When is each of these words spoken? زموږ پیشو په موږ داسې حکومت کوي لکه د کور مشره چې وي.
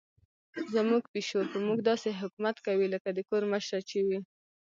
زموږ 0.73 1.03
پیشو 1.13 1.41
په 1.51 1.57
موږ 1.65 1.77
داسې 1.89 2.09
حکومت 2.21 2.55
کوي 2.67 2.87
لکه 2.93 3.09
د 3.13 3.19
کور 3.29 3.43
مشره 3.53 3.79
چې 3.89 3.99
وي. 4.07 4.19